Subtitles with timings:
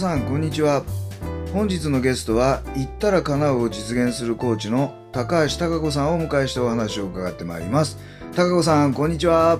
[0.00, 0.82] さんこんにちは。
[1.52, 7.98] 本日のゲストは「言ったら叶う」を実現するコーチの高橋貴子さんをお迎えしてお話を伺ってまいります。
[8.34, 9.58] 高子さんこんにちは。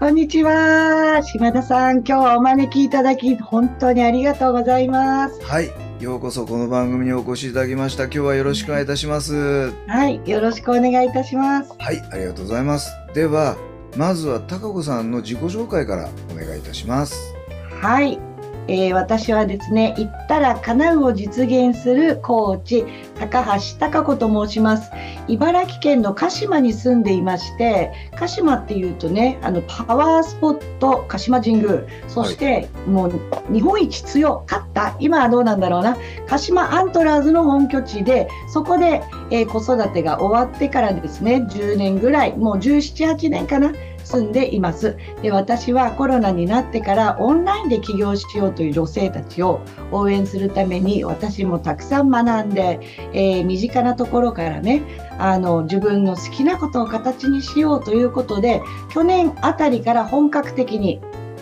[0.00, 1.22] こんにちは。
[1.22, 5.40] 島田さん、今日はお招きいただき、本当にありがとうございます。
[5.44, 5.70] はい。
[6.00, 8.04] ようこそこの番組にお越しいただきました。
[8.04, 9.70] 今日はよろしくお願いいたします。
[9.86, 11.72] はい、よろしくお願いいたします。
[11.78, 12.02] はい。
[12.10, 12.90] ありがとうございます。
[13.14, 13.56] では
[13.96, 17.32] まずは高子さんの自己紹介からお願いいたします。
[17.80, 18.18] はい、
[18.68, 22.84] えー私はですね、言ったら叶うを実現するコーチ、
[23.18, 24.90] 高橋貴子と申します。
[25.28, 33.20] 茨城県の鹿島に住んでいまして、鹿島っていうとね、あのパワースポット鹿島神宮、そして、もう
[33.52, 35.96] 日本一強かった、今はどうなんだろうな、
[36.28, 43.72] 鹿島アントラーズの本拠地で、そこで、えー子育てが終わってからですね、10年ぐらい、もう17、8年かな、
[44.12, 44.96] 住んでいます。
[45.22, 49.60] で私はコロナになってからオンラインで起業しようという女性たちを
[49.90, 52.80] 応援するために私もたくさん学んで、
[53.12, 54.82] えー身近なところからね
[55.18, 61.00] あの自分の好きなことを形にしようということで去年あたりから本格的に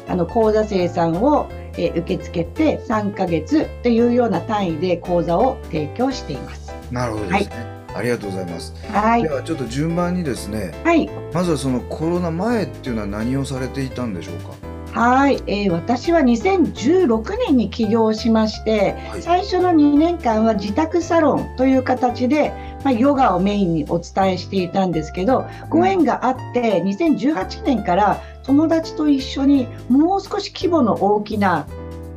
[0.09, 6.73] あの講座生さんを、えー受け付けて3ヶ月というような単位で講座を提供しています。
[6.91, 8.75] なるほどですね、ありがとうございます。
[8.93, 9.23] はい。
[9.23, 11.09] で、はちょっと順番にですねはい。
[11.33, 14.55] まずはそのコロナ前っていうのは何をされていたんでしょうか？
[14.93, 19.23] はい、えー私は2016年に起業しまして、はい。
[19.23, 22.53] 最初の2年間は自宅サロンという形で、
[22.85, 31.69] まあ、ヨガをメインにお伝えしていたんですけど、ご縁があって2018年から友達と一緒にもう少し規模の大きな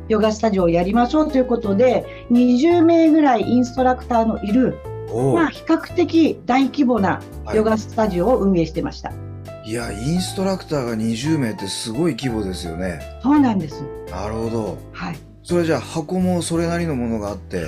[0.08, 4.76] ヨガスタジオをやりましょうということで20名ぐらいインストラクターのいる、
[5.34, 7.56] まあ、比較的大規模なはい。
[7.56, 9.12] ヨガスタジオを運営してました。
[9.64, 13.00] いやインストラクターが20名ってすごい規模ですよね。
[13.22, 13.82] そうなんです。
[14.10, 14.78] なるほど。
[14.92, 15.16] はい。
[15.42, 17.66] それじゃあ箱もそれなりのものがあって。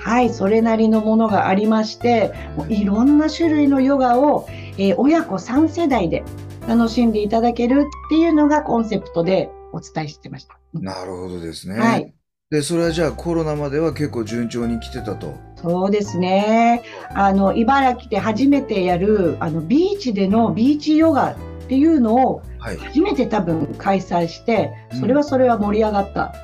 [0.00, 4.46] はい、それなりのものがありまして、もういろんな種類のヨガを、
[4.78, 6.22] えー親子3世代で
[6.68, 10.58] 楽しんでいただけるっていうのがコンセプトでお伝えしてました。
[10.72, 12.14] なるほどですね、はい。
[12.50, 16.82] でそれはじゃあコロナまでは結構順調に来てたとそうですね。
[17.14, 21.36] あの茨城で初めてやるあのビーチでのビーチヨガっ
[21.68, 22.76] ていうのをはい。
[22.76, 26.34] 初めて多分開催して、それはそれは盛り上がった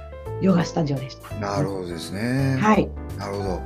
[0.41, 1.35] ヨガスタジオでした。
[1.37, 2.89] なるほどですね、はい、
[3.19, 3.61] なるほど。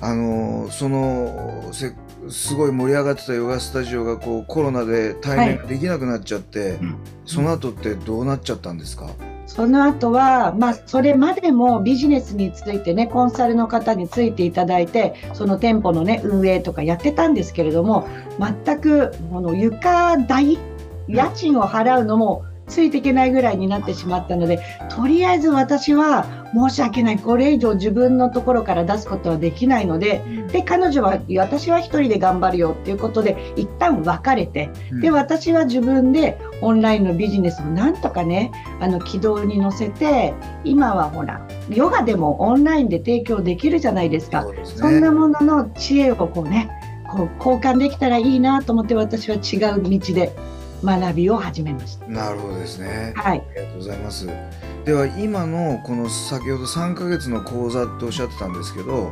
[0.00, 1.94] あのそのせ
[2.28, 6.96] すごい盛り上がってたヨガスタジオがこうコロナで対面ができなくなっちゃって、うん。
[7.26, 9.08] その後ってどうなっちゃったんですか、
[9.46, 20.58] その後は、まあ、それまでもビジネスについてね、コンサルの方についていただいて、その店舗のね、運営とかやってたんですけれども、全く、この床代、
[21.08, 30.22] 家賃を払うのもついていけないぐらいになってしまったので、とりあえず私は申し訳ない、これ以上自分のところから出すことはできないので、
[30.52, 34.70] で、彼女は、私は一人で頑張るよっていうことで、一旦別れて、
[35.00, 40.34] で私は自分でオンラインのビジネスをなんとかねあの軌道に乗せて
[40.64, 44.42] 今はほらヨガでもオンラインで提供できるじゃないですか。
[44.42, 46.70] そうですそんなねものの知恵をこうね
[47.08, 50.34] こう交換できたらいいなと思って私は違う道で
[50.84, 52.06] 学びを始めました。
[52.06, 53.12] なるほどですね。
[53.16, 54.28] はい、ありがとうございます。
[54.84, 59.10] では今のこの先ほど3ヶ月の講座っておっしゃってたんですけど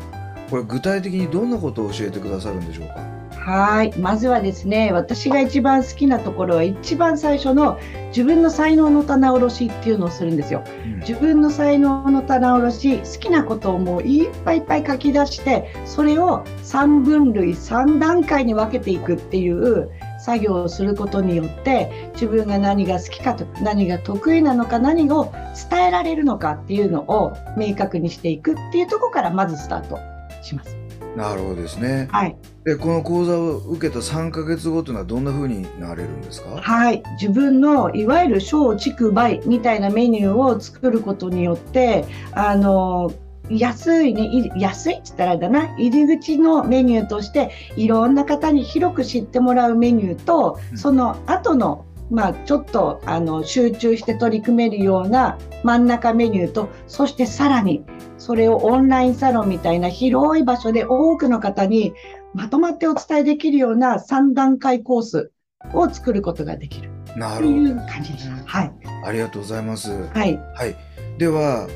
[0.51, 3.11] これ具体的にどんなことを教えてくださるんでしょうか？
[3.41, 3.99] はい。
[3.99, 10.63] まずはですね私が一番好きなところは一番最初の自分の才能の棚卸しっていうのをするんですよ。
[11.01, 19.91] 自分の才能の棚卸し好きなことをもういっぱいいっぱい書き出してそれを3分類3段階に分けていくっていう
[20.25, 25.33] 作業をすることによって自分が何が好きかとか何が得意なのか何を
[25.71, 29.99] 伝えられるのかっていうのを明確にしていくっていうところからまずスタート
[30.43, 30.77] します。
[31.17, 32.09] なるほどですね。
[32.11, 36.59] はい、でこの講座を受けた3ヶ月後というのはどんな風になれるんですか？
[36.63, 43.13] はい、自分のいわゆる小畜梅みたいなメニューを作ることによってあの
[43.59, 57.85] 安いね、い安いって言ったらあれだな、入り口のメニューとして、いろんな方に広く知ってもらうメニューと、うんその後の、まあ、ちょっとあの集中して取り組めるような真ん中メニューと、そしてさらに、
[58.19, 61.93] それをオンラインサロンみたいな広い場所で多くの方に
[62.35, 65.33] まとまってお伝えできるような3段階コース
[65.75, 68.37] を作ることができるといなるほどう感じでした。
[68.47, 68.73] はい。
[69.05, 70.39] ありがとうございますはい。
[70.55, 70.77] はい
[71.19, 71.69] では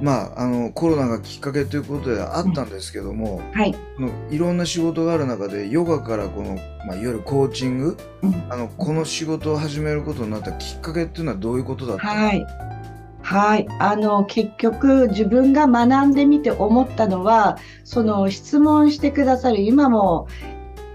[0.00, 3.74] まああのコロナがきっかけということであったんですけども、はい。
[4.30, 6.56] いろんな仕事がある中でヨガからこの、
[6.86, 12.14] まあ、いわゆるコーチングうんあのこの仕事を始めることになったきっかけっていうのはどういうことだった？
[12.14, 12.46] んはい。
[13.22, 13.68] はい。
[13.78, 20.26] あの、結局、自分が学んでみて思ったのは、その質問してくださる、今も、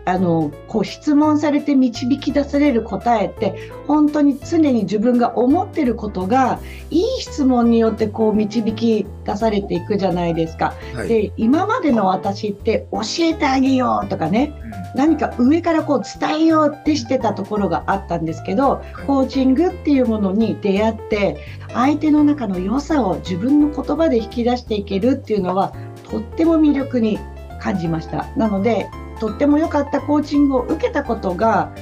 [0.05, 6.59] あの、こう質問されて導き出される答えって、本当に常に自分が思ってることが、
[6.91, 10.75] いい質問によってこう導き出されていくじゃないですか。
[10.93, 11.07] はい。
[11.07, 14.53] で、今までの私って教えてあげようとかね、
[14.93, 21.37] 何か上からこう伝えようってしてたところがあったんですけど、コーチングっていうものに出会って
[21.73, 25.73] 相手の中の良さを自分の言葉で引き出していけるっていうのは
[26.09, 27.19] とっても魅力に
[27.59, 28.27] 感じました。
[28.37, 28.87] なので
[29.19, 31.73] とっても良かったコーチングを受けたことが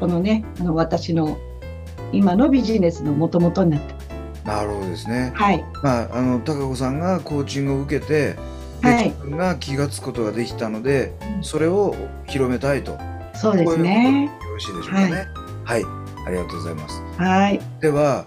[0.00, 1.38] このねあの私の
[2.12, 4.08] 今のビジネスのもともとになってます
[4.48, 5.30] なるほどですね。
[5.34, 5.62] はい。
[5.82, 8.34] まああの高子さんがコーチングを受けて
[8.80, 11.12] で、はいが気がつくことができたので
[11.42, 11.94] それを
[12.26, 12.98] 広めたいと。
[13.34, 14.24] そうですね。
[14.24, 15.26] よろしいでしょうかね。
[15.64, 15.84] はい、
[16.26, 17.02] ありがとうございます。
[17.18, 17.60] はい。
[17.80, 18.24] では、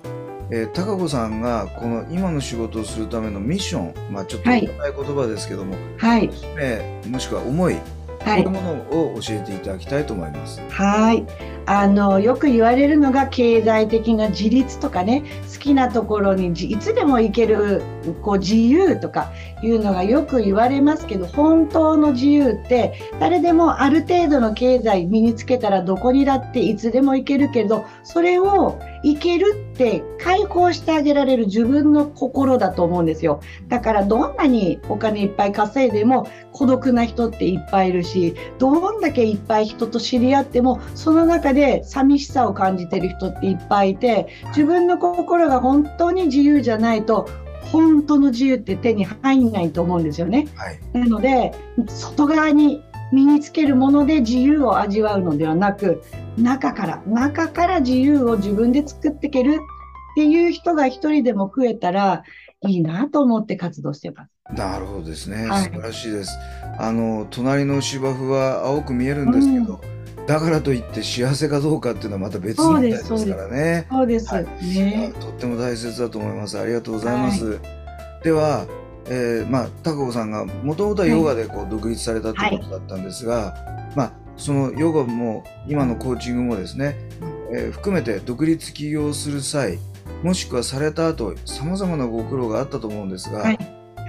[0.51, 3.79] えー、高子さんがこの今の仕事をするためのミッショ
[4.09, 6.29] ン、まあちょっと言葉ですけども、はい。
[6.59, 7.77] えーもしくは思い、
[8.23, 10.62] はいこういうものを教えていただきたいと思います。
[10.69, 11.25] はい。
[11.65, 17.81] あの、よく言われるのが経済的な自立とかね、好きなところにじいつでも行ける、
[18.21, 19.31] こう自由とか
[19.62, 33.42] いうのがよく言われますけど、本当の自由って誰でもある程度の経済身につけたらどこにだっていつでも行けるけど、それを行けるって解放してあげられる自分の心だと思うんですよ。
[33.68, 47.27] だからどんなにお金いっぱい稼いでも孤独な人っていっぱいいるし、どんだけいっぱい人と知り合っても、その中で寂しさを感じてる人っていっぱいいて、自分の心が本当に自由じゃないと、
[47.71, 50.48] 本当の自由って手に入んないと思うんですよね。
[50.56, 51.53] はい、なので、
[51.88, 56.01] 外側に身につけるもので自由を味わうのではなく、
[56.37, 59.59] 中から、中から自由を自分で作っていける
[60.11, 62.23] っていう人が一人でも増えたら
[62.67, 64.31] いいなと思って活動してます。
[64.55, 65.47] なるほどですね。
[65.47, 66.37] はい素晴らしいです。
[66.77, 69.81] あの隣の芝生は青く見えるんですけど、
[70.27, 73.87] だからといって幸せかどうかっていうのはまた別問題ですからね。
[73.89, 75.13] そうですはいね。
[75.19, 76.59] とっても大切だと思います。
[76.59, 77.59] ありがとうございます。
[78.23, 78.65] では、
[79.05, 83.55] えーまあ高子さんがもともとはヨガでこう独立されたということだったんですが、
[83.95, 86.95] まあそのヨガも今のコーチングもですね、
[87.53, 89.77] えー含めて独立起業する際、
[90.23, 93.59] もしくはされた後、さまざまなご苦労があったと思うんですが、はい。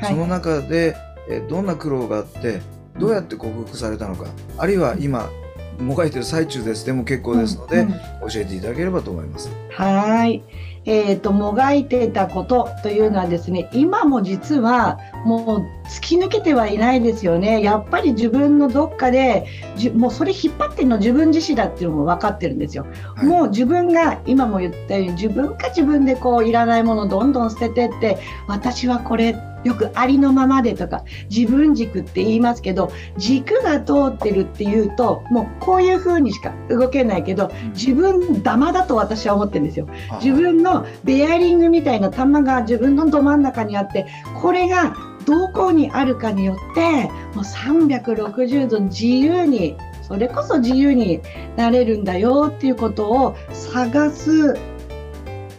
[0.04, 0.96] その中で、
[1.28, 2.60] えーどんな苦労があって
[2.98, 4.26] どうやって克服されたのか
[4.58, 5.30] あるいは今
[5.78, 7.86] もがいてる最中ですでも結構ですので、
[8.20, 9.50] 教えていただければと思います。
[9.70, 10.42] はい。
[10.84, 17.62] えっ、と、もがいてたことというのはですね、今も実はもう突き抜けてはいないですよね。
[17.62, 19.46] やっぱり自分のどっかで、
[19.76, 22.86] じもうそれ引っ張ってるの自分自身だっていうのも分かってるんですよ。
[23.14, 39.88] はいもう自分が今も言ったように自分が自分でこういらないものをどんどん捨ててって私はこれよくありのままでとか自分軸って言いますけど軸が通ってるっていうともうこういう風にしか動けないけど自分ダマだと私は思ってるんですよ。
[40.22, 44.06] 自分のベアリングみたいな玉が自分のど真ん中にあって
[44.40, 44.94] これが
[45.26, 47.04] どこにあるかによって
[47.34, 51.20] もう360度自由にそれこそ自由に
[51.56, 54.58] なれるんだよっていうことを探す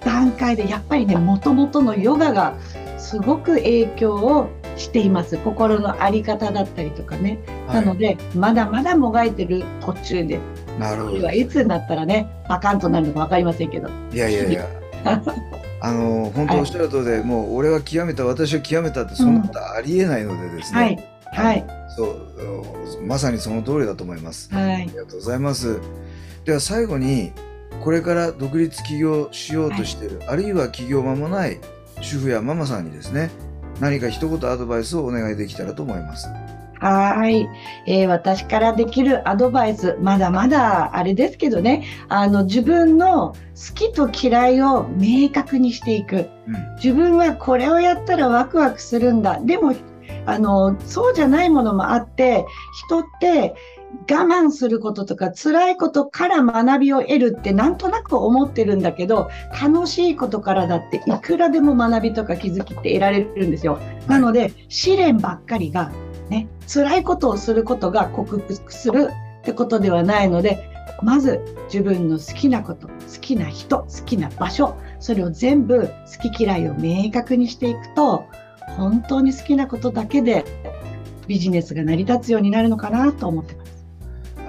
[0.01, 2.57] 段階でやっぱりねもともとのヨガが
[3.13, 5.37] すごく影響をしています。
[5.37, 7.85] 心の在り方だったりとかね、はい。
[7.85, 10.39] なのでまだまだもがいてる途中で
[10.79, 11.29] なるほど。
[11.29, 13.87] いつになったらねパカンとなるのか分かりませんけど。
[14.11, 14.67] いやいやいや。
[15.79, 21.45] あの本当おっしゃる通りで、もう俺は極めた私は極めたってそんなことありえないのでですね、はい。
[21.45, 21.65] はい。
[21.95, 24.51] そうまさにその通りだと思います。
[24.51, 24.73] はい。
[24.73, 25.79] ありがとうございます。
[26.45, 27.31] では最後に
[27.83, 30.09] これから独立起業しようとしてい。
[30.09, 31.59] る、あるいは起業間もない
[32.03, 33.31] 主婦やママさんにですね
[33.79, 36.27] 何か一言アドバイスをお願いできたらと思います。
[36.79, 37.47] はい、
[37.87, 43.35] えー私からできるアドバイス、まだまだあれですけどね、あの自分の好
[43.73, 46.29] きと嫌いを明確にしていく。
[46.47, 49.39] うん自分はこれをやったらワクワクするんだ。
[49.39, 49.73] でも
[50.25, 52.45] あの、そうじゃないものもあって、
[52.85, 53.55] 人って
[54.09, 59.29] 我慢することとか辛いことから学びを得るってなんとなく思ってるんだけど、
[59.61, 63.79] 楽しいことからだっていくらでも学びとか気づきって得られるんですよ。
[64.07, 65.91] なので、試練ばっかりが、
[66.29, 69.09] ね、辛いことをすることが克服する
[69.41, 70.69] ってことではないので、
[71.01, 78.25] まず自分の好きなこと、好きな人、好きな場所、それを全部好き嫌いを明確にしていくと、
[78.77, 80.45] 本当に好きなことだけで
[81.27, 83.62] ビジネスが成り立つようになるのかなと思ってます。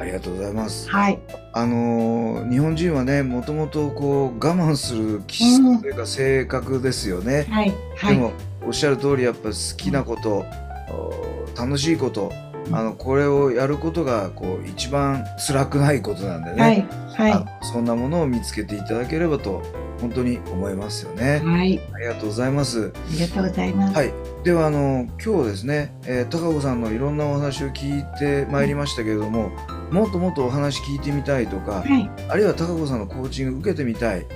[0.04, 0.90] ありがとうございます。
[0.90, 1.18] はい。
[1.54, 7.46] あのー日本人はね、もともとこう我慢する気質というか性格ですよね。
[7.48, 7.72] はい。
[7.96, 8.14] はい。
[8.16, 8.32] でも
[8.66, 10.44] おっしゃる通りやっぱ好きなこと、
[10.90, 12.30] お楽しいこと、
[12.70, 16.60] あのこれをやることがこう一番辛くないことなんでね。
[16.60, 16.88] はい。
[17.16, 17.32] はい。
[17.32, 19.62] あそんなものを見つけていただければと
[20.00, 21.40] 本当に思いますよね。
[21.44, 21.80] はい。
[21.94, 22.92] ありがとうございます。
[22.94, 23.94] ありがとうございます。
[23.94, 24.12] はい。
[24.44, 29.50] ではあの今日ですね、えー高子さんのいろんなお話を聞いてまいりましたけれども、
[29.94, 32.10] もっともっとお話聞いてみたいとか、はい。
[32.28, 34.26] あるいは高子さんのコーチング受けてみたい、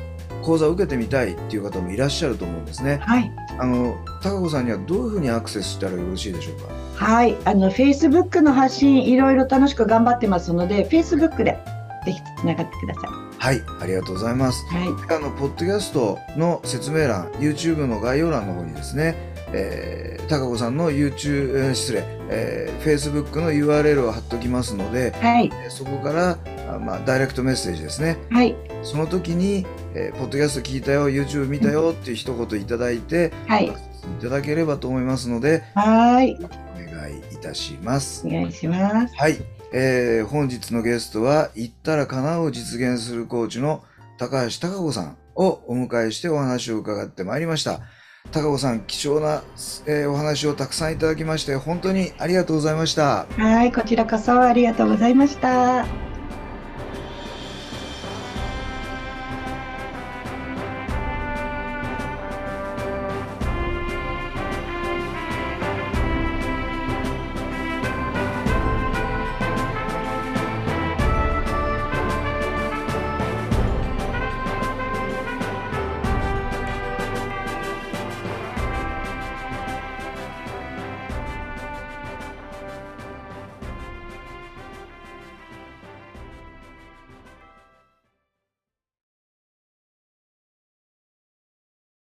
[0.40, 3.00] 講座を受けてみたいっていう方もいらっしゃると思うんですね。
[3.02, 3.30] はい。
[3.58, 7.04] あの高子さんにはどういうふうにアクセスしたらよろしいでしょうか？
[7.04, 7.36] はい。
[7.44, 11.58] あの、Facebook の発信、いろいろ楽しく頑張ってますので、Facebook で
[12.06, 13.28] ぜひつながってください。
[13.38, 14.64] はい、ありがとうございます。
[14.66, 15.16] はい。
[15.16, 25.50] あのポッドキャストの説明欄、YouTube の概要欄の方にですね、えー、高子さんの YouTube、えー失礼、えー、Facebook の URL を貼っておきますので、はい。
[25.52, 26.38] えーそこから
[26.74, 28.18] あまあダイレクトメッセージですね。
[28.30, 28.54] はい。
[28.82, 33.66] その時に、えーポッドキャスト聞いたよ、YouTube 見たよっていう一言いただいて、はい。
[33.66, 33.72] い
[34.22, 36.36] ただければと思いますので、はい。
[36.40, 38.26] お願いいたします。
[38.26, 39.14] お願いします。
[39.16, 39.38] はい、
[39.72, 43.82] えー本日のゲストは言ったら叶うを実現するコーチの
[44.18, 47.80] 高橋貴子さんをお迎えしてお話を伺ってまいりました
[48.32, 49.42] 高子さん貴重な、
[49.86, 53.72] えーお話をたくさんいただきまして本当にありがとうございましたはい。
[53.72, 56.07] こちらこそありがとうございました。